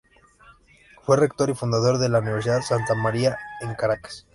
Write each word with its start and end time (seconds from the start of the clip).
Fue 1.03 1.15
Rector 1.15 1.51
y 1.51 1.53
fundador 1.53 1.99
de 1.99 2.09
la 2.09 2.17
Universidad 2.21 2.63
Santa 2.63 2.95
María 2.95 3.37
en 3.61 3.75
Caracas. 3.75 4.25